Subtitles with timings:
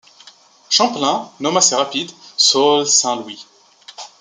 [0.67, 3.45] Champlain nomma ces rapides Sault Saint-Louis.